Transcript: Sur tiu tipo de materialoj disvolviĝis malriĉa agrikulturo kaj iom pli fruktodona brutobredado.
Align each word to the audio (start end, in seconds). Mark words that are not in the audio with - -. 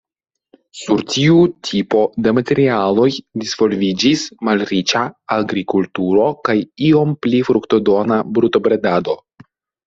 Sur 0.83 1.01
tiu 1.15 1.41
tipo 1.67 1.99
de 2.27 2.31
materialoj 2.37 3.05
disvolviĝis 3.43 4.23
malriĉa 4.49 5.03
agrikulturo 5.37 6.25
kaj 6.49 6.57
iom 6.89 7.13
pli 7.27 7.43
fruktodona 7.51 8.19
brutobredado. 8.39 9.17